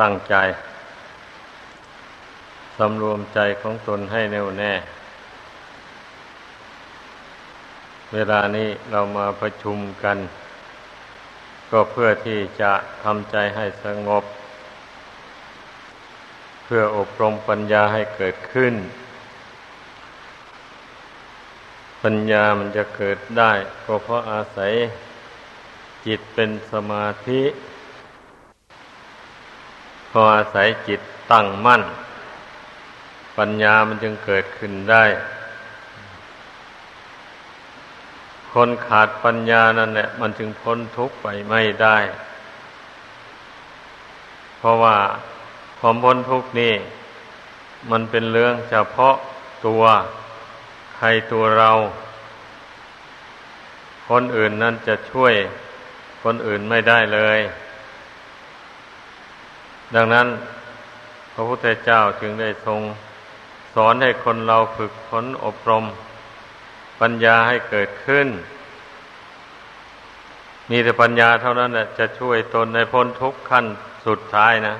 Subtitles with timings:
[0.00, 0.34] ตั้งใจ
[2.78, 4.72] สำรวมใจของตนให้แน่วแน่
[8.14, 10.18] เวลานี้เรามาประชุมกัน
[11.70, 12.72] ก็เพื่อที่จะ
[13.04, 14.24] ทำใจให้สงบ
[16.64, 18.74] เพื่ออบรมปัญญาให้เกิดขึ้น
[22.02, 23.52] ปัญญามันจะเกิดได้
[23.84, 24.72] ก็เพราะอาศัย
[26.06, 27.42] จิตเป็นสมาธิ
[30.22, 31.00] ออาศัยจิต
[31.32, 31.82] ตั้งมั่น
[33.38, 35.04] ปัญญามันจึงเกิดขึ้นได้
[38.52, 41.96] คนขาดปัญญานั่นแหละมันจึงพ้นทุกข์ไปไม่ได้
[44.58, 44.96] เพราะว่า
[45.78, 46.74] ความพ้นทุกข์นี่
[47.90, 49.14] มันเป็นเรื่องเฉพาะ
[49.66, 49.82] ตัว
[50.96, 51.70] ใครตัวเรา
[54.08, 55.34] คนอื่นนั่นจะช่วย
[56.22, 57.38] คนอื่นไม่ได้เลย
[59.94, 60.26] ดังนั้น
[61.32, 62.80] พระพุทธเจ้าจึงได้ทรง
[63.74, 65.84] สอนให้คนเราฝึกฝนอบรม
[67.00, 68.28] ปัญญาให้เกิดขึ้น
[70.70, 73.66] มีแต่ปัญญาเท่านั้นแหละจะช่วยตนในพ้นทุกขั้น
[74.06, 74.76] สุดท้ายนะ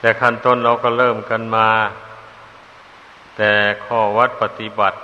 [0.00, 1.68] แต่ขั้นต้นเราก็เริ่มกันมา
[3.36, 3.52] แต่
[3.86, 4.98] ข้อวัดปฏิบัติ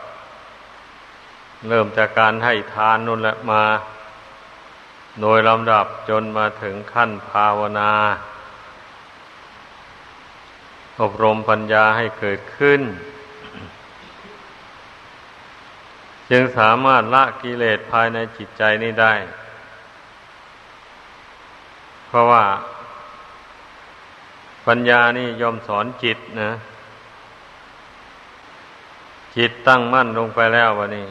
[1.68, 3.62] เริ่มจากการให้ทานนู่นแหละมา
[5.20, 7.92] โดยลำดับจนมาถึงขั้นภาวนา
[11.00, 12.80] อบรมปัญญาให้เกิดขึ้น
[16.30, 19.14] จึงสามารถละกิเลสภายในจิตใจนี้ได้
[22.06, 22.44] เพราะว่า
[24.66, 26.50] ปัญญานี่ยอมสอนจิตนะ
[29.36, 31.06] จิตตั้งมั่นลงไปแล้ววะนี่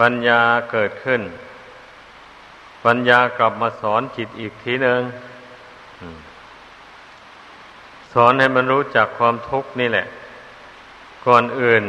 [0.00, 0.40] ปัญญา
[0.72, 1.20] เกิดขึ้น
[2.84, 5.00] ปัญญากลับมาสอนจิตอีกทีหนึ่ง
[8.12, 10.06] สอนให้มันรู้จักความทุกข์นี่แหละ
[11.26, 11.84] ก่อนอื่น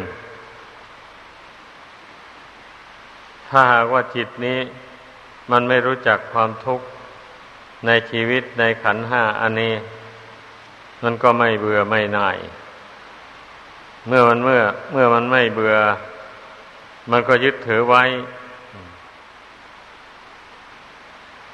[3.48, 4.60] ถ้าหากว่าจิตนี้
[5.52, 6.86] มันไม่รู้จักความทุกข์
[7.86, 9.74] ในชีวิตในขันห้าอันนี้
[11.04, 12.38] มันก็ไม่เบื่อไม่น่าย
[14.08, 15.76] เมื่อมันเมื่อ เมื่อมันไม่เบื่อ
[17.12, 18.04] มันก็ยึดถือไว้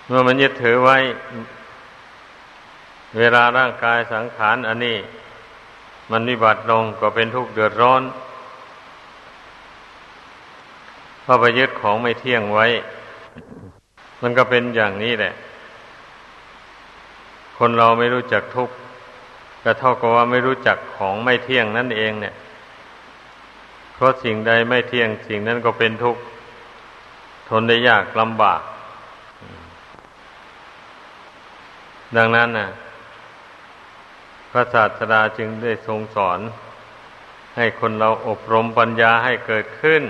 [0.08, 0.98] เมื่อมันยึดถือไว้
[3.18, 4.98] เวลาร่างกายสังขารอันนี้
[6.12, 8.04] มันวิบัติลงก็เป็นทุกข์เดือดร้อน
[11.22, 12.66] เพราะไปยึดของไม่เที่ยงไว้
[14.22, 15.34] มันก็เป็นอย่างนี้แหละ
[17.58, 18.76] คนเราไม่รู้จักทุกข์
[19.64, 22.36] ก็เท่ากับว่าไม่รู้จักของไม่เที่ยงนั่นเองเนี่ย
[23.96, 26.22] เพราะสิ่งใดไม่เที่ยงสิ่งนั้นก็เป็นทุกข์
[27.50, 28.62] ทนได้ยากลำบาก
[32.16, 32.70] ดังนั้นนะ
[34.52, 36.40] พระศาสดาจึงได้ทรงสอน
[37.56, 40.04] ให้คนเราอบรมปัญญาให้เกิดขึ้น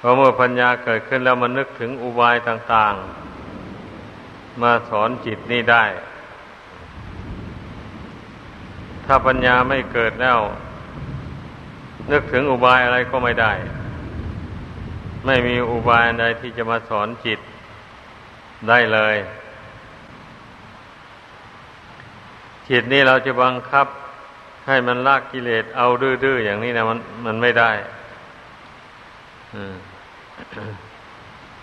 [0.00, 2.94] พอเมื่อปัญญาเกิดขึ้นแล้วมันนึกถึงอุบายต่าง
[3.78, 5.84] ๆ มาสอนจิตนี่ได้
[9.04, 10.38] ถ้าปัญญาไม่เกิดแล้ว
[12.12, 13.52] นึกถึงอุบายอะไรก็ไม่ได้
[15.26, 17.40] ไม่มีอุบายใดที่จะมาสอนจิต
[18.68, 19.16] ได้เลย
[22.68, 23.86] จิตนี้เราจะบังคับ
[24.66, 27.70] ให้มันลากกิเลสเอาดื้อๆอย่างนี้นะมันมันไม่ได้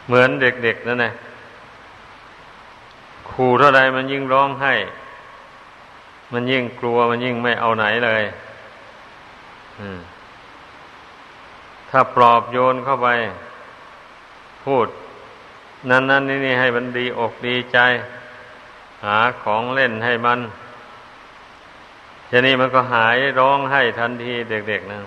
[0.07, 1.13] เหมือนเด็กๆนั่นแหละ
[3.31, 4.73] ขู่เท่าใดมันยิ่งร้องให้
[6.33, 8.23] มันยิ่งกลัวมันยิ่งไม่เอาไหนเลย
[11.89, 13.07] ถ้าปลอบโยนเข้าไป
[14.65, 14.87] พูด
[15.89, 17.77] นั่นนั่นนี่นี่ให้มันดีอกดีใจ
[19.05, 20.39] หาของเล่นให้มัน
[22.29, 24.99] ทีนี้มันก็หายร้องให้ทันทีเด็กๆนะ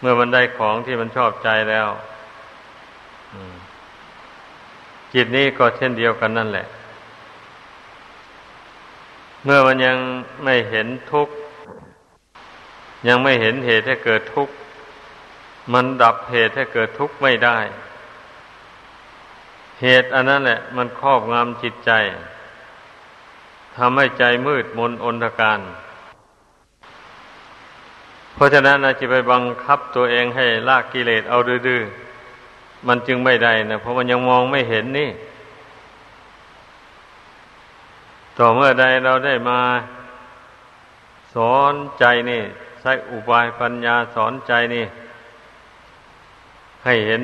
[0.00, 1.88] เมื่อมันได้ของที่มันชอบใจแล้ว
[5.12, 6.66] จิตนี้ก็เช่นเดียวกันนั่นแหละ
[9.44, 9.98] เมื่อมันยัง
[10.44, 11.34] ไม่เห็นทุกข์
[13.08, 14.54] ยังไม่เห็นเหตุให้เกิดทุกข์
[15.72, 17.58] มันดับเหตุให้เกิดทุกข์ไม่ได้
[19.82, 21.90] เหตุอันนั้นแหละ มันครอบงำจิตใจ
[23.76, 25.60] ทำให้ใจมืดมนอนทการ
[28.34, 31.38] เพราะฉะนั้นนะจะไปบังคับตัวเองให้ลากกิเลสเอา
[31.68, 35.10] ดื้อๆมันจึงไม่ได้นะเพราะมันยังมองไม่เห็นนี่
[38.38, 39.60] ต่อเมื่อใดเราได้มา
[41.34, 42.42] สอนใจนี่
[42.80, 44.84] ใช้อุบายปัญญาสอนใจนี่
[46.84, 47.22] ให้เห็น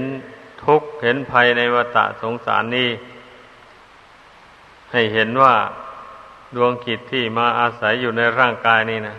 [0.64, 2.90] ทุกข์เห็นภัยในวัฏสงสารนี้
[4.92, 5.54] ให้เห็นว่า
[6.56, 9.16] ดวงกิจที่มาอาศัยอยู่ในร่างกายนี่นะ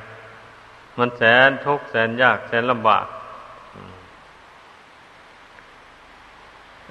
[0.98, 3.06] มันแสนทุกข์แสนยากแสนลำบาก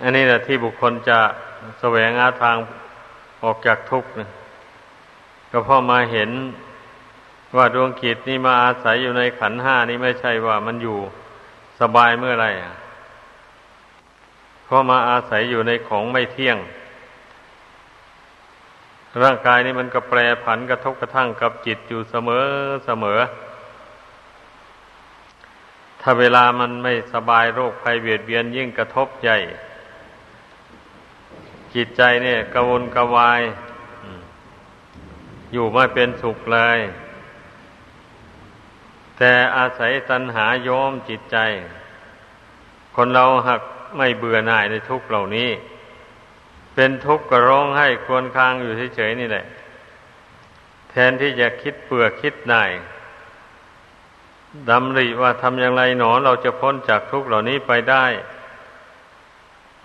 [0.02, 1.18] อันนี้แหละที่บุคคลจะ
[1.80, 2.56] แสวงหาทาง
[3.44, 4.28] ออกจากทุกข์นะ
[5.50, 6.30] ก็เพราะมาเห็น
[7.56, 10.98] ว่าดวงกิจนี่มาอาศัยอยู่ในขันห้านี้ไม่ใช่ว่ามันอยู่
[11.80, 12.74] สบายเมื่อไรอะ
[14.72, 16.58] ราะมาอาศัยอยู่ในของไม่เที่ยง
[19.22, 22.46] ร่างกายนี้มันก็แปรผันกระทบกระทั่งกับจิตอยู่เสมอ
[22.86, 23.20] เสมอ
[26.00, 29.38] ถ้าเวลามันไม่สบายโรคภัยเบียดเบียนยิ่งกระทบใหญ่
[31.74, 33.42] จิตใจเนี่ยกระวนกระวาย
[35.52, 36.78] อยู่ไม่เป็นสุขเลย
[39.16, 41.36] แต่อาศัยตัณหาโยมจิตใจ
[42.96, 43.62] คนเราหัก
[43.96, 45.50] ไม่เบื่อหน่ายในทุกเหล่านี้
[46.74, 49.44] เป็นทุกข์ก็ร้องให้ควรคางอยู่เฉยๆนี่แหละ
[50.90, 52.70] แทนที่จะคิดเบื่อคิดหน่าย
[54.70, 58.04] ดำริว่าทำอย่างไรหนอเราจะพ้นจากทุกข์เหล่านี้ไปได้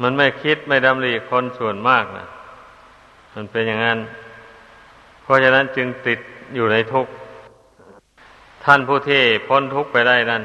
[0.01, 2.27] มันไม่คิดไม่ดำริคนส่วนมากนะ
[3.33, 3.99] มันเป็นอย่างนั้น
[5.23, 6.19] เพราะฉะนั้นจึงติด
[6.55, 7.11] อยู่ในทุกข์
[8.65, 10.43] ท่านผู้ที่พ้นทุกข์ไปได้นั่น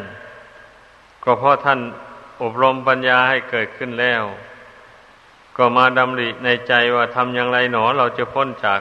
[1.24, 1.80] ก็เพราะท่าน
[2.42, 4.22] อบรมปัญญาให้เกิดขึ้นแล้ว
[5.56, 8.80] ก็มาดำริในใจว่าทำอย่างไรหนอเราจะพ้นจาก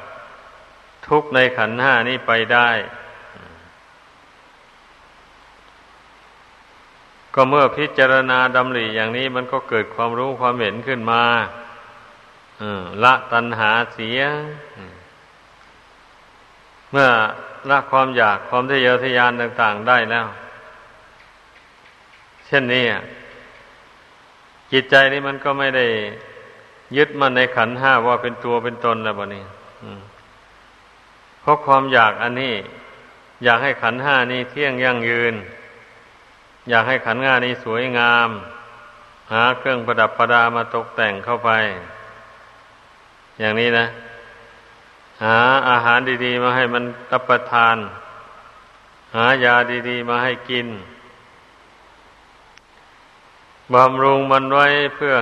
[1.07, 2.69] ทุกข์ในขันห้านี้ไปได้
[7.33, 11.23] ก็เมื่อพิจารณาดำริอย่างนี้มันก็เกิดความรู้ความเห็นขึ้นมา
[13.03, 14.19] ละตัณหาเสีย
[16.91, 17.09] เมื่อ
[17.69, 20.27] ละความอยากความทะเยอทะยานต่าง ๆได้แล้ว
[22.45, 22.85] เช่นนี้
[24.71, 25.85] จิตใจนี้มันก็ไม่ได้
[26.97, 29.43] ยึดมันในขันห้าว่าเป็นตัวเป็นตนแล้วบนี้
[31.41, 32.55] เพราะความอยากอันนี้
[33.43, 35.33] อยากให้ขันห้านี้เที่ยงยั่งยืน
[36.69, 38.29] อยากให้ขันห้านี้สวยงาม
[39.31, 41.49] หาเครื่องประดับประดามาตกแต่งเข้าไป
[43.39, 43.85] อย่างนี้นะ
[45.23, 45.37] หา
[45.69, 47.75] อาหารดี ๆ มาให้มันรับประทาน
[49.15, 49.55] หายา
[49.89, 50.67] ดี ๆ มาให้กิน
[53.75, 55.15] บำรุงมันไว้เพื่อ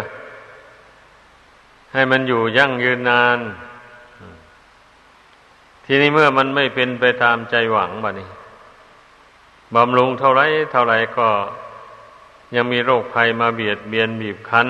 [1.93, 3.39] ให้มันอยู่ยั่งยืนนาน
[5.85, 8.29] ทีนี้เมื่อมันไม่เป็นไปตามใจหวังบะนี้
[9.75, 10.41] บำรุงเท่าไร
[10.71, 11.29] เท่าไรก็
[12.55, 14.67] ยังมีโรคภัยมาเบียดเบียนบีบคั้น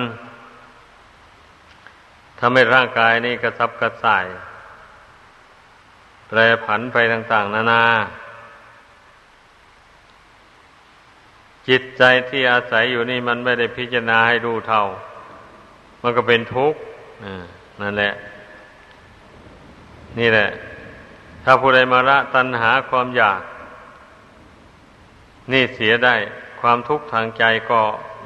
[2.40, 4.26] ทำให้ร่างกายนี้กระซับกระส่าย
[6.28, 7.84] แปรผันไปต่าง ๆ นานา
[11.70, 14.84] จิตใจที่อาศัยอยู่นี่มันไม่ได้พิจารณาให้รู้เท่า
[16.02, 16.80] มันก็เป็นทุกข์
[17.82, 18.14] นั่นแหละ
[20.20, 20.50] นี่แหละ
[21.44, 23.42] ถ้าผู้ใดมาละตัณหาความอยาก
[25.52, 26.16] นี่เสียได้
[26.62, 27.80] ความทุกข์ทางใจก็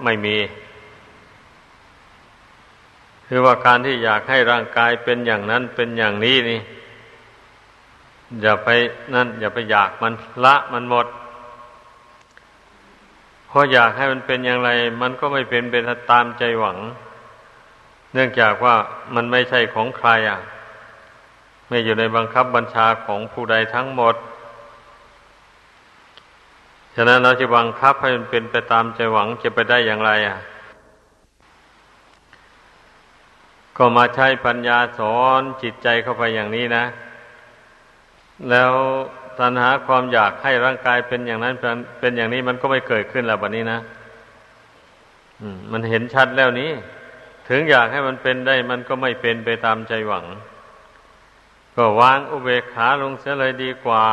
[0.04, 0.38] ไม่มี
[3.28, 6.60] คือว่าการที่อยากให้ร่างกายเป็นอย่างนั้นเป็นอย่างนี้นี่
[8.42, 8.70] อย่าไป
[9.14, 10.14] นั่น อย่าไปอยากมัน
[10.46, 11.08] ละมันหมด
[13.56, 14.70] พออยากให้มันเป็นอย่างไร
[15.02, 15.76] มันก็ไม่เป็นไป
[16.12, 16.78] ตามใจหวัง
[18.14, 18.76] เนื่องจากว่า
[19.16, 20.40] มันไม่ใช่ของใครอะ
[21.68, 24.16] ไม่อยู่ในบังคับบัญชาของผู้ใดทั้งหมด
[26.96, 30.38] ฉะนั้นเราจะบังคับให้มันเป็นไปตามใจหวังจะไปได้อย่างไรอะ
[33.78, 36.86] ก็มาใช้ปัญญาสอนจิตใจเข้าไปอย่างนี้นะ
[38.50, 38.74] แล้ว
[39.40, 41.56] ตัณหาความอยากให้ร่างกายเป็นอย่างนั้น
[42.00, 43.80] เป็นอย่างนี้มันก็ไม่เกิดขึ้นแล้วแบบนี้นะ
[45.72, 46.72] มันเห็นชัดแล้วนี้
[47.50, 50.26] ถึงอยากให้มันเป็นได้ มันก็ไม่เป็นไปตามใจหวัง
[51.76, 54.06] ก็วางอุเบกขาลงเสียเลยดีกว่า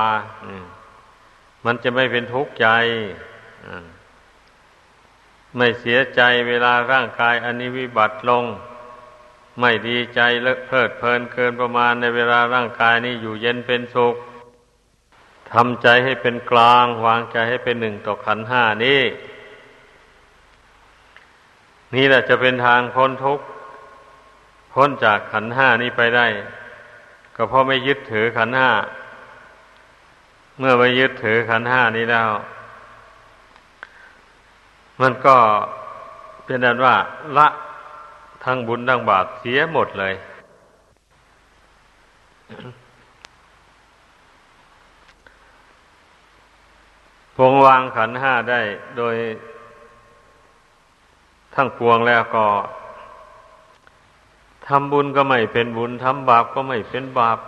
[1.64, 2.66] มันจะไม่เป็นทุกข์ใจ
[5.56, 8.44] ไม่เสียใจเวลาร่างกายอันนี้วิบัติลง
[9.60, 14.14] ไม่ดีใจเลิเพลิดเพลินเกินประมาณในเวลาร่างกายนี้อยู่เย็นเป็นสุข
[15.54, 19.00] ทำใจให้เป็นกลาง วางใจให้เป็นหนึ่งต่อขันห้านี้
[21.94, 23.44] นี่แหละจะเป็นทางพ้นทุกข์
[24.72, 26.26] พ้นจากขันห้านี้ไปได้
[27.36, 28.70] ก็เพราะไม่ยึดถือขันห้า
[30.58, 32.28] เมื่อไม่ยึดถือขันห้านี้แล้ว
[35.00, 35.36] มันก็
[36.44, 36.96] เป็นนั้นว่า
[37.36, 37.48] ละ
[38.44, 40.14] ทั้งบุญทั้งบาปเสียหมดเลย
[47.40, 48.60] วงวางขันห้าได้
[48.96, 49.14] โดย
[51.54, 52.46] ทั้งปวงแล้วก็
[54.66, 57.38] ทำบุญก็ไม่เป็นบุญทำบาปก็ไม่เป็นบาป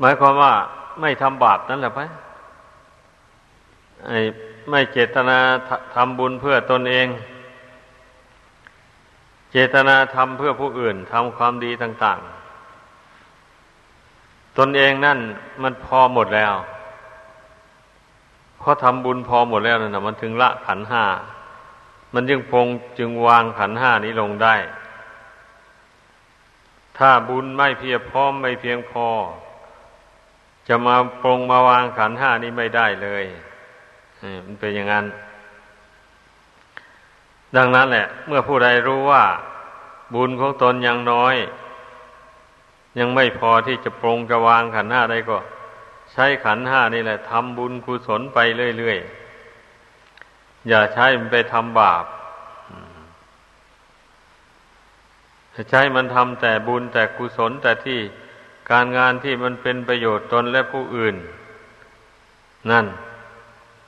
[0.00, 0.54] หมายความว่า
[1.00, 2.00] ไม่ทำบาปนั่นแหละไป
[4.06, 4.18] ไอ้
[4.70, 5.38] ไม่เจตนา
[5.94, 7.06] ทำบุญเพื่อตนเอง
[9.52, 12.18] เจตนาทำเพื่อผู้อื่นทำความดีต่าง
[13.04, 15.18] ๆ ตนเองนั่น
[15.62, 16.54] มันพอหมดแล้ว
[18.72, 21.04] พอทำบุญพอหมดแล้วนั่นะมันถึงละขันห้า
[22.14, 22.66] มันจึงพง
[22.98, 24.54] จึงวางขันห้านี้ลงได้
[26.98, 29.06] ถ้าบุญไม่เพียบพร้อมไม่เพียงพอ
[30.68, 33.24] จะมาปรงมาวางขันห้านี้ไม่ได้เลย
[34.44, 35.06] มันเป็นอย่างนั้น
[37.56, 39.24] ดังนั้นแหละ เมื่อผู้ใดรู้ว่า
[40.14, 41.34] บุญของตนยังน้อย
[42.98, 45.38] ยังไม่พอที่จะปรงจะวางขันห้าได้ก็
[46.12, 48.38] ใช้ขันห้านี่แหละทำบุญกุศลไป
[48.78, 52.04] เรื่อยๆ อย่าใช้มันไปทำบาป
[55.70, 58.00] ใช้มันทำแต่บุญแต่กุศลแต่ที่
[58.70, 61.16] การงานที่มันเป็นประโยชน์ตนและผู้อื่น
[62.70, 62.86] นั่น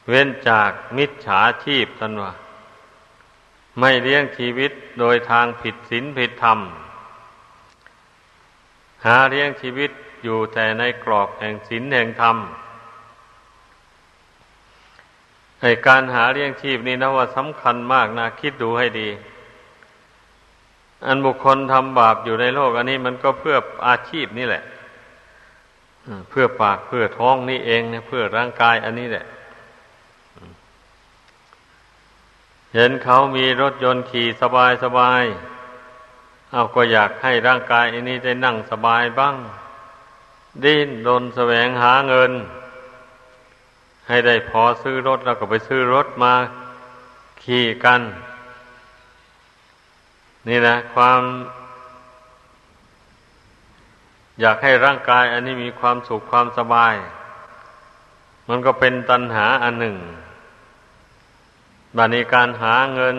[0.08, 2.32] เว้นจากมิจฉาชีพท่านว่า
[3.80, 6.58] ไม่เลี้ยงชีวิตโดยทางผิดศีลผิดธรรม
[9.06, 9.90] หาเลี้ยงชีวิต
[10.23, 12.37] อยู่แต่ในกรอบแห่งศีลแห่งธรรม
[15.61, 19.09] ในการหาเลี้ยงชีพนี้นะว่าสำคัญมากนะ คิดดูให้ดี
[21.06, 23.56] อันบุคคลทำบาปอยู่ในโลก อันนี้มันก็เพื่อ
[23.88, 24.62] อาชีพนี่แหละ
[26.30, 29.25] เพื่อปากเพื่อท้องนี่เองเนี่ยเพื่อร่างกายอันนี้แหละ
[32.75, 35.23] เห็นเขามีรถยนต์ขี่สบายสบาย
[36.54, 39.37] เอาก็อยากให้ร่างกายอันนี้ได้นั่งสบายบ้าง
[40.64, 42.32] ดิ้นรนแสวงหาเงิน
[44.09, 46.35] ให้ได้พอซื้อรถแล้วก็ไปซื้อรถมา
[47.42, 48.00] ขี่กัน
[50.49, 51.21] นี่นะ ความ
[54.40, 56.94] อยากให้ร่างกาย อันนี้มีความสุขความสบาย
[58.49, 59.97] มันก็เป็นตัณหาอันหนึ่ง
[61.97, 63.16] บัดนี้การหาเงิน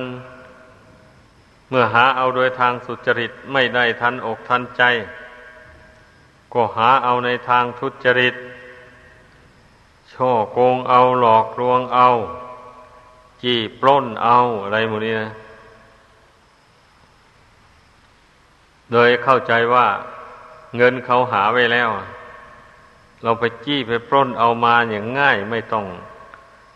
[1.75, 4.83] มื่อหาเอาโดยทางสุจริตไม่ได้ทันอกทันใจ
[6.53, 8.35] ก็หาเอาในทางทุจริต
[10.13, 12.07] ช่อโกงเอาหลอกลวงเอา
[13.41, 15.29] จี้ปล้นเอาอะไรหมดนี้นะ
[18.91, 19.87] โดยเข้าใจว่า
[20.77, 21.89] เงินเขาหาไว้แล้ว
[23.23, 25.85] เราไปจี้ไปปล้นเอามาอย่างง่ายไม่ต้อง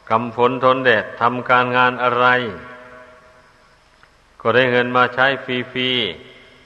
[0.10, 2.28] กำฝนทนแดดทำการงานอะไร
[4.50, 5.90] ก็ได้เงินมาใช้ฟรี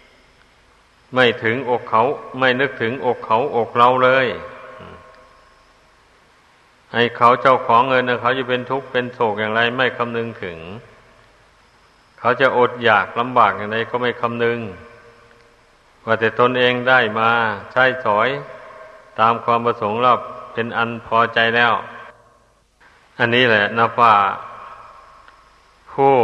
[0.04, 2.04] ๆไม่ถึงอกเขา
[2.40, 4.28] ไม่นึกถึงอกเขาอกเราเลย
[6.94, 10.58] ให้เขาเจ้าของเงินเขาจะเป็นทุกข์เป็นโศกอย่างไร ไม่คำนึงถึง
[12.20, 14.60] เขาจะอดอยากลำบากอย่างไรก็ไม่คำนึง
[16.06, 17.30] ว่าแต่ตนเองได้มา
[17.72, 18.30] ใช้สอย
[19.20, 20.14] ตามความประสงค์เรา
[20.54, 21.74] เป็นอันพอใจแล้ว
[23.20, 24.16] อันนี้แหละนับว่า
[25.94, 26.16] ผู้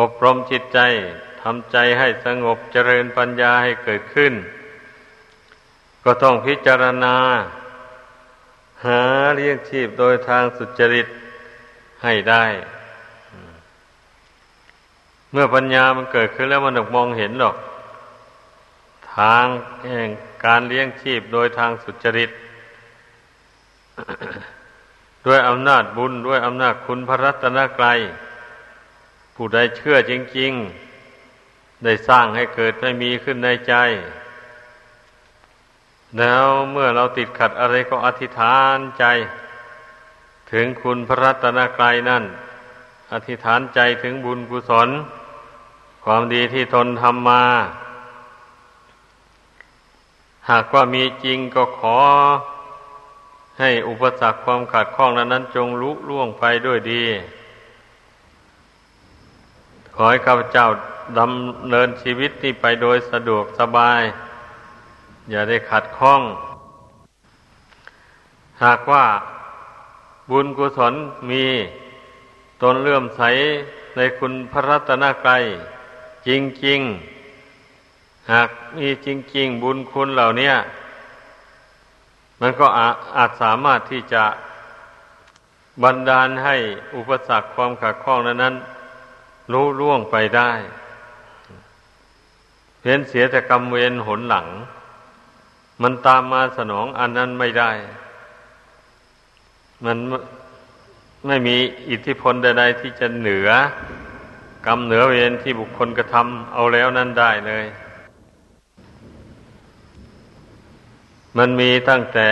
[0.00, 0.78] อบรมจิตใจ
[1.42, 4.32] ทำใจให้สงบเจริญปัญญาให้เกิดขึ้น
[6.04, 7.16] ก็ต้องพิจารณา
[8.84, 9.02] หา
[9.34, 11.06] เลี้ยงชีพโดยทางสุจริต
[12.04, 12.44] ให้ได้
[15.32, 17.56] เมื่อปัญญามันเกิดขึ้นแล้วมันมองเห็นหรอก
[19.16, 19.46] ทาง
[19.88, 20.10] แห่ง
[20.44, 22.30] การเลี้ยงชีพโดยทางสุจริต
[25.26, 28.00] ด้วยอำนาจบุญด้วยอำนาจคุณพระรัตนกรัย
[29.42, 30.52] ผู้ใดเชื่อจริง
[31.18, 33.74] ๆ ได้สร้างให้เกิดให้มีขึ้นในใจ
[36.18, 39.04] แล้วเมื่อเราติดขัดอะไรก็อธิษฐานใจ
[40.52, 42.24] ถึงคุณพระรัตนกรัยนั่น
[43.12, 44.88] อธิษฐานใจถึงบุญกุศล
[46.04, 47.44] ความดีที่ตนทำมา
[50.50, 51.98] หากว่ามีจริงก็ขอ
[53.60, 57.04] ให้อุปสรรคความขัดข้องนั้นจงลุล่วงไปด้วยดี
[60.02, 60.66] อให้ข้าพเจ้า
[61.18, 64.02] ดำเนินชีวิตนี่ไปโดยสะดวกสบาย
[65.30, 66.22] อย่าได้ขัดข้อง
[68.64, 69.04] หากว่า
[70.30, 70.94] บุญกุศล
[71.30, 71.44] มี
[72.62, 73.22] ตนเลื่อมใส
[73.96, 75.42] ในคุณพระรัตนกรัย
[76.28, 76.30] จ
[76.66, 76.80] ริง
[77.56, 80.52] ๆ หากมีจริง ๆ บุญคุณเหล่านี้
[82.40, 84.24] มันก็อาอาจสามารถที่จะ
[85.82, 86.56] บันดาลให้
[86.96, 88.54] อุปสรรคความขัดข้องนั้น
[89.52, 90.50] รู้ล่วงไปได้
[92.80, 94.46] เพียนเสียแต่กรรมเวรหนหลัง
[95.82, 97.70] มันตามมาสนองอันนั้นไม่ได้
[99.84, 99.96] มัน
[101.26, 101.56] ไม่มี
[101.90, 103.48] อิทธิพลใดๆที่จะเหนือ
[104.66, 107.66] กรรมเหนือเวรที่บุคคลกระทำเอาแล้วนั้นได้เลย
[111.38, 112.28] มันมีตั้งแต่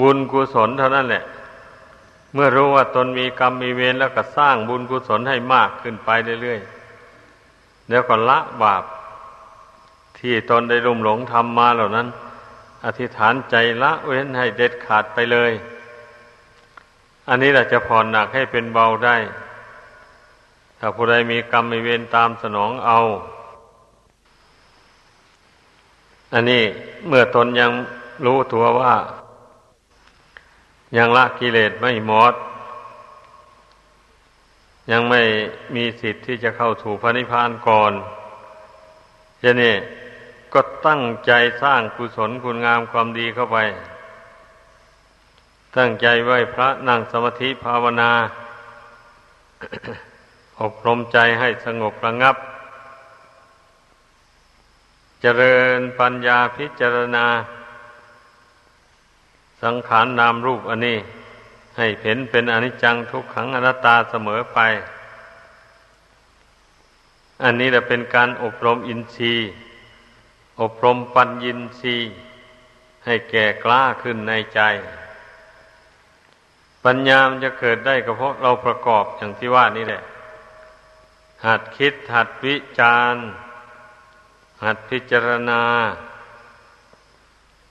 [0.00, 1.24] บุญกุศลเท่านั้นแหละ
[2.34, 6.10] เมื่อรู้ว่าตนมีกรรมมีเวรแล้วก็สร้างบุญกุศลให้มากขึ้นไป
[6.42, 8.84] เรื่อยๆแล้วก็ละบาป
[10.18, 12.08] ที่ตนได้รุ่มหลงทำมาเหล่านั้น
[12.84, 15.52] อธิษฐานใจละเว้นให้เด็ดขาดไปเลย
[17.28, 19.16] อันนี้แหละจะผ่อนหนักให้เป็นเบาได้
[20.78, 22.98] ถ้าผู้ใดมีกรรมมีเวรตามสนองเอา
[26.32, 26.62] อันนี้
[27.06, 27.72] เมื่อตนยัง
[28.24, 28.94] รู้ตัวว่า
[30.96, 32.34] ยังละกิเลสไม่หมด
[34.90, 35.22] ยังไม่
[35.74, 37.92] มีสิทธิ์ที่จะเข้าถูพระนิพพานก่อน
[39.42, 39.74] จะนี่
[40.52, 43.58] ก็ตั้งใจสร้างกุศลคุณงามความดีเข้าไป
[45.76, 48.10] ตั้งใจไหวพระนั่งสมาธิภาวนา
[50.60, 52.36] อบรมใจให้สงบระงับ
[55.22, 57.26] เจริญปัญญาพิจารณา
[59.62, 60.98] สังขารนนามรูปอันนี้
[61.76, 64.58] ให้เห็นเป็นอนิจจังทุกขังอนัตตาเสมอไป
[67.42, 69.50] อันนี้จะเป็นการอบรมอินทรีย์
[70.60, 72.12] อบรมปัญญินทรีย์
[73.04, 74.60] ให้แก่กล้าขึ้นในใจ
[76.84, 80.02] ปัญญามันจะเกิดได้ก็เพราะเราประกอบอย่างที่ว่านี่แหละ
[81.46, 83.24] หัดคิดหัดวิจารณ์
[84.64, 85.62] หัดพิจารณา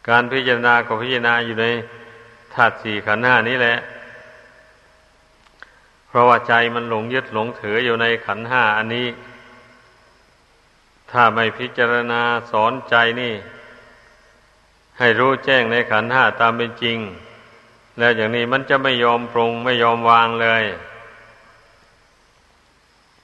[0.10, 1.66] การพิจารณาก็พิจารณาอยู่ใน
[2.54, 3.78] ธาตุสี่ขันธ์ห้านี้แหละ
[6.08, 9.08] เพราะว่าใจมันหลงยึดหลงถืออยู่ในขันธ์ห้าอันนี้
[11.12, 12.22] ถ้าไม่พิจารณา
[12.52, 13.34] สอนใจนี่
[15.00, 16.98] ให้รู้แจ้งในขันธ์ห้าตามเป็นจริง
[18.00, 20.64] แล้วอย่างนี้มันจะไม่ยอมปรงไม่ยอมวางเลย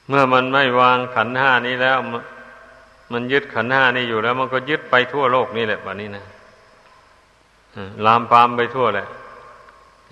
[0.07, 1.97] เมื่อมันไม่วางขันธ์ห้านี้แล้ว
[3.13, 6.25] มันยึดขันธ์ห้านี้อยู่แล้ว มันก็ยึดไปทั่วโลกนี่แหละแบบนี้นะ
[8.05, 9.07] ลามปามไปทั่วแหละ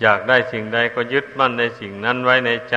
[0.02, 2.76] อยากได้สิ่งใดก็ยึดมั่นในสิ่งนั้นไว้ในใจ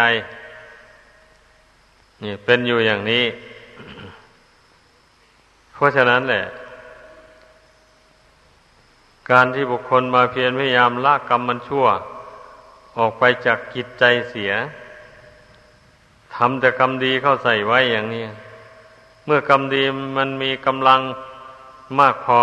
[2.23, 3.25] นี่เป็นอยู่อย่างนี้
[5.73, 6.43] เพราะฉะนั้นแหละ
[9.31, 11.85] การที่บุคคลมาเพียรพยายามละกรรมมันชั่ว
[12.97, 14.53] ออกไปจากกิจใจเสีย
[16.35, 18.25] ทำแต่กรรมดีเข้าใส่ไว้อย่างนี้
[19.25, 19.83] เมื่อกรรมดี
[20.17, 21.01] มันมีกำลัง
[21.99, 22.41] มากพอ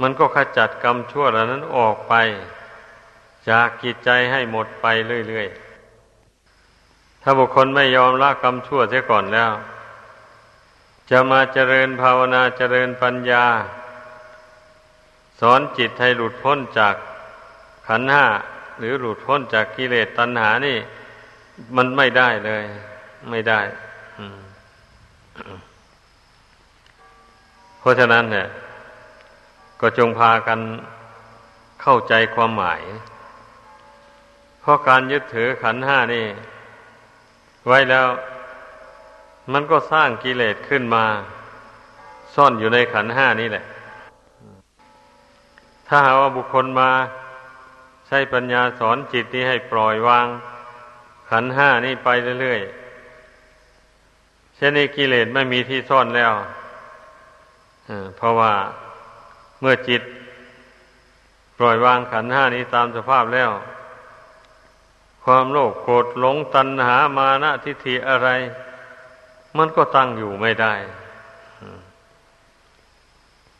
[0.00, 2.14] มันก็ขจัดกรรมชั่วเหล่านั้นออกไป
[3.48, 4.86] จากกิจใจให้หมดไป
[5.28, 9.52] เรื่อยๆ ถ้าบุคคลไม่ยอมละกรรมชั่วเสียก่อนแล้ว
[11.10, 13.44] จะมาเจริญภาวนาเจริญปัญญา
[15.40, 16.94] สอนจิตให้หลุดพ้นจาก
[17.88, 18.26] ขันห้า
[18.78, 20.78] หรือหลุดพ้นจากกิเลสตัณหานี่
[21.76, 22.64] มันไม่ได้เลย
[23.30, 23.60] ไม่ได้
[27.78, 28.46] เพราะฉะนั้นเนี่ย
[29.86, 30.60] ก็จงพากัน
[31.82, 32.82] เข้าใจความหมาย
[34.60, 36.26] เพราะการยึดถือขันห้านี่
[37.66, 38.06] ไว้แล้ว
[39.52, 41.04] มันก็สร้างกิเลสขึ้นมา
[42.34, 43.64] ซ่อนอยู่ในขันห้านี่แหละ
[45.88, 46.90] ถ้าหาว่าบุคคลมา
[48.06, 50.26] ใช้ปัญญาสอนจิตนี้ให้ปล่อยวาง
[51.30, 52.08] ขันห้านี่ไป
[52.40, 56.32] เรื่อยๆเช่นนี้กิเลสไม่มีที่ซ่อนแล้ว
[58.18, 58.52] เพราะว่า
[59.60, 60.02] เมื่อจิต
[61.58, 63.50] ปล่อยวางขันห้านี้ตามสภาพแล้ว
[65.24, 68.28] ความโลภโกรธหลงตัณหามานะทิฏฐิอะไร
[69.58, 70.74] มันก็ตั้งอยู่ไม่ได้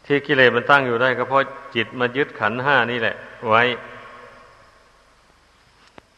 [0.05, 1.41] ที่กิเลสมันตั้งอยู่ได้ ก็เพราะ
[1.75, 3.17] จิตมายึดขันห้านี่แหละ
[3.49, 3.63] ไว้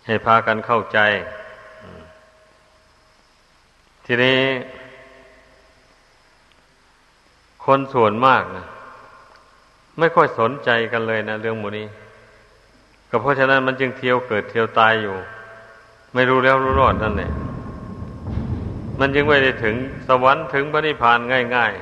[0.07, 0.99] ให้พากันเข้าใจ
[4.05, 4.41] ทีนี้
[7.65, 8.67] คนส่วนมากนะ
[9.99, 11.87] ไม่ค่อยสนใจกันเลยนะเรื่องหมูนี้
[13.11, 15.17] ก็เพราะฉะนั้นมันจึงเที่ยวเกิดเที่ยวตายอยู่
[16.15, 17.31] ไม่รู้แล้วรู้รอดนั่นแหละ
[19.01, 19.75] มันจึงไม่ได้ถึง
[20.09, 21.19] สวรรค์ถึงพระนิพพาน
[21.57, 21.73] ง่าย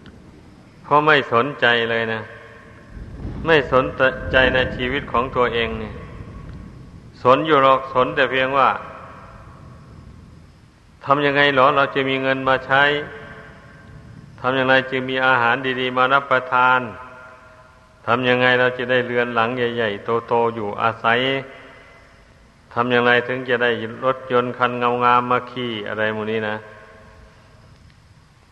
[0.00, 2.22] ๆ เพราะไม่สนใจเลยนะ
[3.46, 3.84] ไม่สน
[4.32, 5.94] ใจในชีวิตของตัวเองเนี่ย
[7.22, 8.68] สนอยู่หรอกสนแต่เพียงว่า
[11.04, 12.82] ทำยังไงหรอเราจะมีเงินมาใช้
[14.40, 16.80] ทำอย่างไรจึงมีอาหารดีๆ มารับประทาน
[18.06, 21.20] ทำยังไงเราจะได้เรือนหลังใหญ่ ๆ โตๆอยู่อาศัย
[22.72, 23.70] ทำอย่างไรถึงจะได้
[24.04, 26.56] รถยนต์คันเงางามาขี่อะไรหมูนี้นะ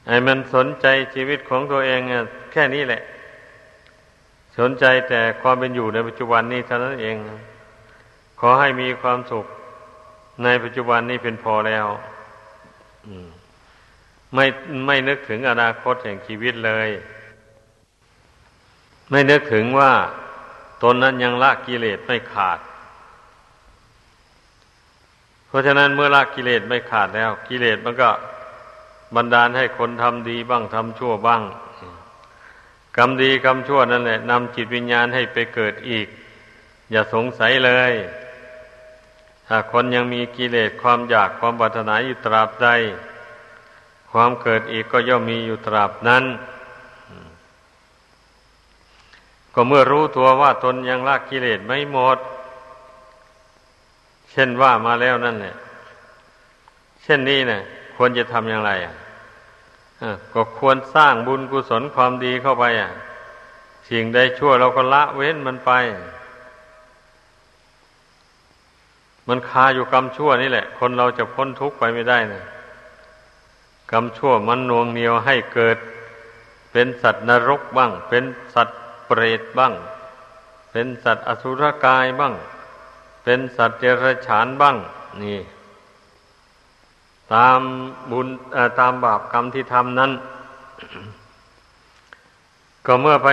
[0.07, 2.23] ไอ้มันสนใจชีวิตของตัวเองเนี่ย
[2.53, 3.03] แค่นี้แหละ
[4.59, 7.17] สนใจแต่ความเป็นอยู่ในปัจจุบันนี้เท่านั้นเอง
[8.41, 9.47] ขอให้มีความสุข
[10.45, 11.87] ในปัจจุบันนี้เป็นพอแล้ว
[14.35, 14.45] ไม่
[14.87, 16.89] ไม่นึกถึงอนาคตแห่งชีวิตเลย
[19.11, 19.93] ไม่นึกถึงว่า
[20.83, 22.59] ตนนั้นยังละกิเลสไม่ขาด
[25.47, 28.11] เพราะฉะนั้นเมื่อละกิเลสไม่ขาดแล้ว กิเลสมันก็
[29.15, 31.43] บันดาลให้คนทำดีบ้างทำชั่วบ้าง
[32.97, 36.07] กรรมดีกรรมชั่วนั่นแหละนำจิตวิญญาณให้ไปเกิดอีก
[36.91, 37.93] อย่าสงสัยเลย
[39.47, 42.69] ถ้าคนยังมีกิเลสความอยากความปรารถนาอยู่ตราบใด
[44.11, 46.25] ความเกิดอีกก็ย่อมมีอยู่ตราบนั้น
[49.55, 52.19] ก็เมื่อรู้ตัวว่าตนยังละกิเลสไม่หมด
[54.31, 55.55] เช่นว่ามาแล้วนั่นแหละ
[57.03, 57.61] เช่นนี้เนะ
[57.97, 58.95] ควรจะทำอย่างไรอะ
[60.35, 62.91] ก็ควรสร้างบุญกุศลความดีเข้าไปอะ
[63.89, 65.71] สิ่งใดชั่วเราก็ละเว้นมันไป
[69.29, 72.43] มันคาอยู่กรรมชั่วนี่แหละ คนเราจะพ้นทุกข์ไปไม่ได้นะ
[73.91, 75.79] กรรมชั่วมันนวงเหนียวให้เกิด
[76.73, 78.25] เป็นสัตว์นรกบ้าง เป็น
[78.55, 79.75] สัตว์เปรตบ้าง
[80.73, 82.35] เป็นสัตว์อสุรกายบ้าง
[83.25, 84.77] เป็นสัตว์เดรัจฉานบ้าง
[85.23, 85.39] นี่
[87.35, 87.61] ตาม
[88.11, 88.29] บุญ
[88.81, 90.13] ตามบาปกรรมที่ทำนั้น
[92.87, 93.29] ก็เมื่อไป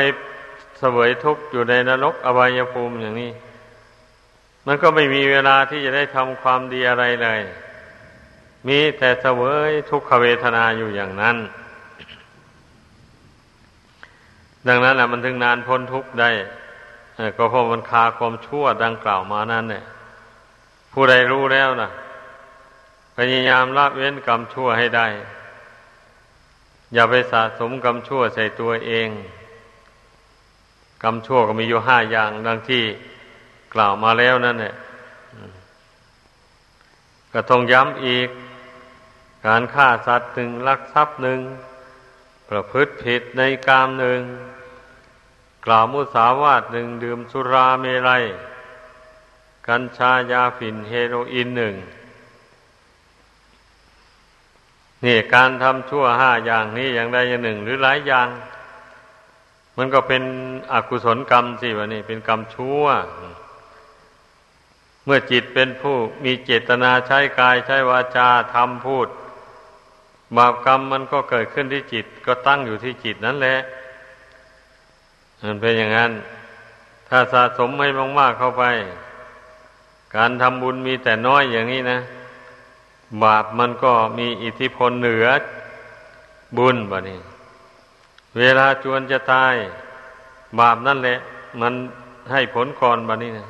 [0.79, 3.31] เสวยทุกข์อยู่ในนรกอบายภูมิอย่างนี้
[4.65, 7.41] มันก็ไม่มีเวลาที่จะได้ทำความดีอะไรเลย
[8.67, 11.37] มีแต่เสวยทุกขเวทนาอยู่อย่างนั้น
[14.67, 16.29] ดังนั้นแหละมันถึงนานพ้นทุกข์ได้
[17.37, 19.83] ก็เพราะมันคาความชั่วดังกล่าวมานั้นเนี่ย
[20.93, 21.89] ผู้ใดรู้แล้วนะ
[23.15, 25.07] พยายามละเว้นกรรมชั่วให้ได้
[26.93, 29.09] อย่าไปสะสมกรรมชั่วใส่ตัวเอง
[31.03, 32.83] กรรมชั่วก็มีอยู่ห้าอย่างดังที่
[33.73, 34.73] กล่าวมาแล้วนั่นแหละ
[37.33, 38.29] ก็ต้องย้ำอีก
[39.45, 41.39] การฆ่าสัตว์หนึ่งลักทรัพย์หนึ่ง
[42.49, 44.21] ประพฤติผิดในกามหนึ่ง
[45.65, 48.23] กล่าวมุสาวาทหนึ่งดื่มสุราเมรัย
[49.67, 51.75] กัญชายาฝิ่นเฮโรอีนหนึ่ง
[55.03, 58.27] นี่การทำชั่วห้าอย่างนี้อย่างใดอย่างหนึ่ง หรือหลายอย่าง
[59.77, 60.23] มันก็เป็น
[60.73, 62.85] อกุศลกรรมสิวะนี่เป็นกรรมชั่ว
[65.05, 69.09] เมื่อจิตเป็นผู้มีเจตนาใช้กายใช้วาจาทำพูด
[70.37, 73.57] บาปกรรมมันก็เกิดขึ้นที่จิต ก็ตั้งอยู่ที่จิตนั่นแหละ
[75.43, 76.11] มันเป็นอย่างนั้น
[77.09, 78.63] ถ้าสะสมให้มากๆเข้าไป
[80.15, 81.99] การทำบุญมีแต่น้อยอย่างนี้นะ
[83.23, 85.27] บาปมันก็มีอิทธิพลเหนือ
[86.57, 87.19] บุญบะนี้
[88.37, 89.55] เวลาจวนจะตาย
[90.59, 91.17] บาปนั่นแหละ
[91.61, 91.73] มัน
[92.31, 93.47] ให้ผลก่อนบะนี้นะ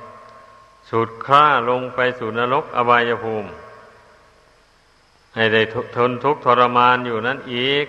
[0.90, 3.50] สุดคล้าลงไปสู่นรกอบายภูมิ
[5.36, 5.62] ให้ได้
[5.96, 7.86] ทนทุกข์ทรมานอยู่นั้นอีก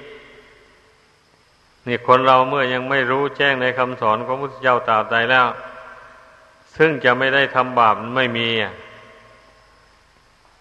[1.87, 5.47] นี่คนเราเมื่อยังไม่รู้แจ้งในคำสอนของพระพุทธเจ้าตราบใดแล้ว
[6.77, 8.49] ซึ่งจะไม่ได้ทำบาปไม่มี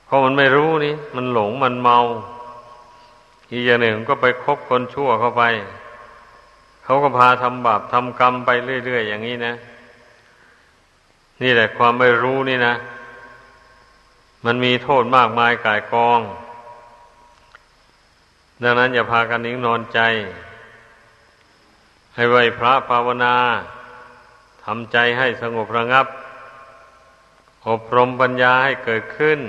[0.05, 1.99] เพราะมันไม่รู้นี่ มันหลงมันเมา
[3.51, 5.43] อีกอย่างหนึ่งก็ไปคบคนชั่วเข้าไป
[6.83, 8.49] เขาก็พาทำบาปทำกรรมไป
[8.85, 9.53] เรื่อย ๆ อย่างนี้นะ
[11.41, 12.75] นี่แหละความไม่รู้นี่นะ
[14.45, 16.19] มันมีโทษมากมายกายกอง
[18.61, 19.99] ดังนั้นอย่าพากันนิ่งนอนใจ
[22.15, 23.35] ให้ไหวพระภาวนา
[24.63, 26.07] ทำใจให้สงบระงับ
[27.67, 29.39] อบรมปัญญาให้เกิดขึ้น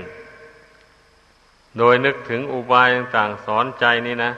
[1.78, 4.32] โดยนึกถึงอุบายต่างๆสอนใจนี่นะ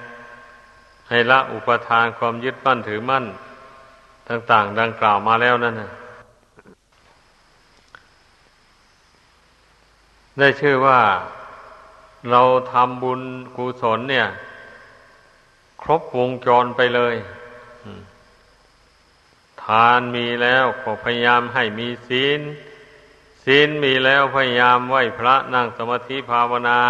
[1.09, 3.25] ให้ละอุปทานความยึดมั่นถือมั่น
[4.29, 5.91] ต่างๆ ดังกล่าวมาแล้วนั่นนะ
[10.39, 11.01] ได้ชื่อว่า
[12.31, 13.21] เราทำบุญ
[13.57, 14.27] กุศลเนี่ย
[15.83, 17.17] ครบวงจรไปเลย
[19.63, 22.41] ทานมีแล้วก็พยายามให้มีศีล
[23.45, 26.81] ศีลมีแล้วพยายามไหวพระนั่งสมาธิภาวนา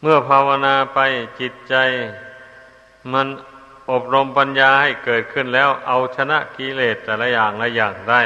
[0.00, 1.00] เมื่อภาวนาไป
[1.40, 1.74] จิตใจ
[3.12, 3.26] มัน
[3.90, 8.22] อบรมปัญญาให้เกิดขึ้นแล้วเอาชนะกิเลสแต่ละอย่างละอย่างได้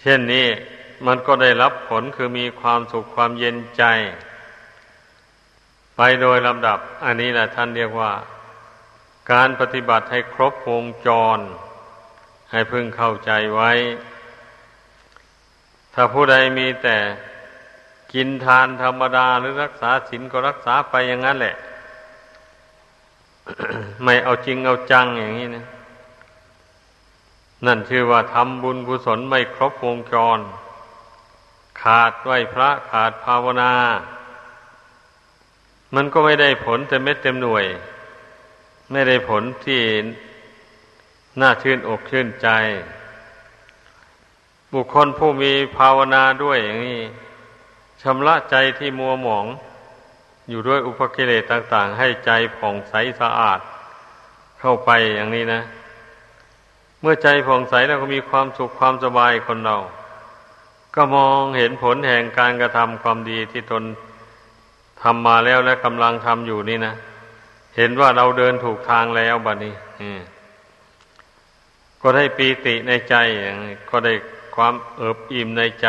[0.00, 0.48] เช่นนี้
[1.06, 3.84] มันก็ได้รับผลคือมีความสุขความเย็นใจ
[5.96, 8.12] ไปโดยลำดับ อันนี้แหละท่านเรียกว่า
[9.32, 11.38] การปฏิบัติให้ครบวงจร
[12.50, 13.72] ให้พึงเข้าใจไว้
[15.94, 16.96] ถ้าผู้ใดมีแต่
[18.12, 21.56] กินทานธรรมดาหรือรักษาศีลก็รักษาไปอย่างนั้นแหละ
[24.04, 25.66] ไม่เอาจริงเอาจังอย่างนี้นะ
[27.66, 30.38] นั่นชื่อว่าทำบุญกุศลไม่ครบวงจร
[31.82, 33.72] ขาดไหวพระขาดภาวนา
[35.94, 37.64] มันก็ไม่ได้ผลเต็มเม็ดเต็มหน่วย
[38.90, 39.82] ไม่ได้ผลที่
[41.40, 42.48] น่าชื่นอกชื่นใจ
[44.72, 47.00] บุคคลผู้มีภาวนาด้วยอย่างนี้
[48.02, 49.46] ชำระใจที่มัวหมอง
[50.48, 53.60] อยู่ด้วยอุปกิเลสต่างๆ ให้ใจผ่องใสสะอาด
[54.60, 55.60] เข้าไปอย่างนี้นะ
[57.00, 59.76] เมื่อใจผ่องใสแล้วก็มีความสุขความสบายคนเรา
[60.94, 63.84] ก็มองเห็นผลแห่งการกระทำความดีที่ตน
[65.02, 66.94] ทำมาแล้วและกำลังทำอยู่นี่นะ
[67.76, 69.74] เห็นว่าเราเดินถูกทางแล้วบัดนี้
[72.00, 73.14] ก็ได้ปีติในใจ
[73.90, 74.12] ก็ได้
[74.56, 75.88] ความเอิบอิ่มในใจ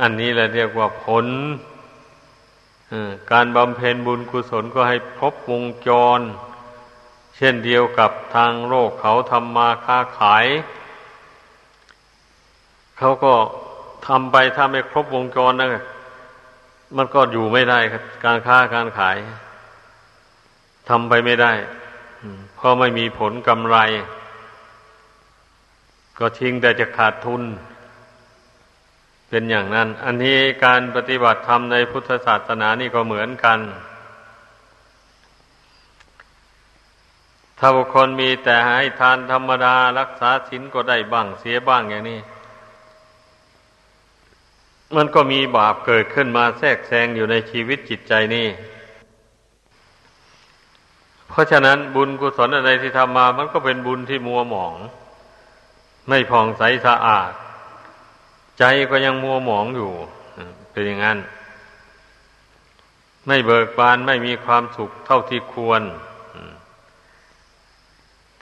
[0.00, 1.26] อันนี้แหละเรียกว่าผล
[3.32, 5.88] การบำเพ็ญบุญกุศลก็ให้ครบวงจ
[6.18, 6.20] ร
[7.36, 10.46] เช่นเดียวกับทางโลกเขาทำมาค้าขาย
[12.98, 13.32] เขาก็
[14.06, 15.68] ทำไปถ้าไม่ครบวงจรนะ
[16.96, 17.78] มันก็อยู่ไม่ได้
[18.24, 19.16] การค้าการขาย
[20.88, 21.52] ทำไปไม่ได้
[22.56, 23.76] เพราะไม่มีผลกำไร
[26.18, 27.42] ก็ทิ้งแต่จะขาดทุน
[29.28, 33.58] เป็นอย่างนั้น อันนี้การปฏิบัติธรรมในพุทธศาสนานี่ก็เหมือนกัน
[37.58, 42.20] ถ้าบุคคลมีแต่ให้ทานธรรมดารักษาศีลก็ได้บ้างเสียบ้างอย่างนี้
[44.96, 48.48] มันก็มีบาปเกิดขึ้นมาแทรกแซงอยู่ในชีวิตจิตใจนี่
[51.28, 54.74] เพราะฉะนั้นบุญกุศลอะไรที่ทำมา มันก็เป็นบุญที่มัวหมอง
[56.08, 57.32] ไม่ผ่องใสสะอาด
[58.58, 59.92] ใจก็ยังมัวหมองอยู่
[60.72, 61.18] เป็นอย่างนั้น
[63.26, 65.82] ไม่เบิกบานไม่มีความสุขเท่าที่ควร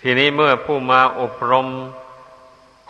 [0.01, 1.67] ทีนี้เมื่อผู้มาอบรม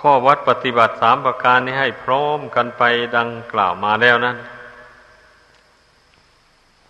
[0.06, 2.82] ข้อวัดปฏิบัติสามประการนี้ให้พร้อมกันไป
[3.16, 4.36] ดังกล่าวมาแล้วนั้น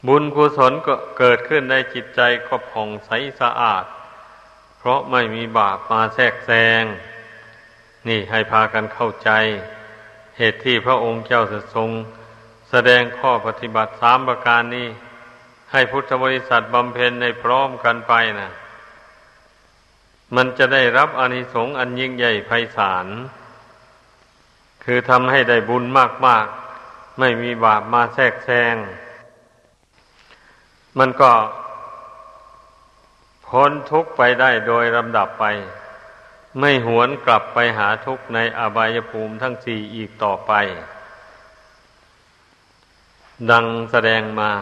[0.06, 3.84] บุญกุศลก็เกิดขึ้นในจิตใจก็ผ่องใสสะอาด
[4.78, 6.50] เพราะไม่มีบาปมาแทรกแซ
[6.82, 6.84] ง
[8.08, 9.30] นี่ให้พากันเข้าใจ
[10.38, 11.90] เหตุที่พระองค์เจ้าจทรง
[12.70, 14.88] แสดงข้อปฏิบัติสามประการนี้
[15.72, 18.50] ให้พุทธบริษัทบำเพ็ญในพร้อมกันไปนะ
[20.36, 23.06] มันจะได้รับอนิสงส์อันยิ่งใหญ่ไพศาล
[24.84, 25.84] คือทำให้ได้บุญ
[26.26, 26.46] มาก
[26.82, 28.76] ๆ ไม่มีบาปมาแทรกแซง
[30.98, 31.32] มันก็
[33.46, 35.44] พ้นทุกข์ไปได้โดยลำดับไป
[36.60, 40.52] ไม่หวนกลับไปหาทุกข์ในอบายภูมิทั้งสี่อีกต่อไป
[43.50, 44.52] ดังแสดงมา